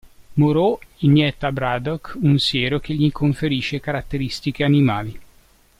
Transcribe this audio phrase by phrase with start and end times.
[0.39, 5.19] Moreau inietta a Braddock un siero che gli conferisce caratteristiche animali.